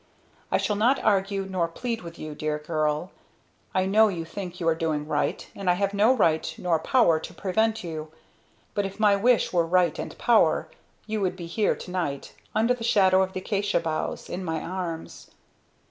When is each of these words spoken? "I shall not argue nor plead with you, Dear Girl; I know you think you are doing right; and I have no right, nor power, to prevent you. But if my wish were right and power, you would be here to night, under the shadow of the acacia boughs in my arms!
"I 0.51 0.57
shall 0.57 0.77
not 0.77 0.97
argue 1.03 1.45
nor 1.45 1.67
plead 1.67 2.01
with 2.01 2.17
you, 2.17 2.33
Dear 2.33 2.57
Girl; 2.57 3.11
I 3.71 3.85
know 3.85 4.07
you 4.07 4.25
think 4.25 4.59
you 4.59 4.67
are 4.67 4.73
doing 4.73 5.07
right; 5.07 5.47
and 5.55 5.69
I 5.69 5.73
have 5.75 5.93
no 5.93 6.11
right, 6.11 6.51
nor 6.57 6.79
power, 6.79 7.19
to 7.19 7.33
prevent 7.35 7.83
you. 7.83 8.09
But 8.73 8.87
if 8.87 8.99
my 8.99 9.15
wish 9.15 9.53
were 9.53 9.63
right 9.63 9.99
and 9.99 10.17
power, 10.17 10.69
you 11.05 11.21
would 11.21 11.35
be 11.35 11.45
here 11.45 11.75
to 11.75 11.91
night, 11.91 12.33
under 12.55 12.73
the 12.73 12.83
shadow 12.83 13.21
of 13.21 13.33
the 13.33 13.41
acacia 13.41 13.79
boughs 13.79 14.27
in 14.27 14.43
my 14.43 14.59
arms! 14.59 15.29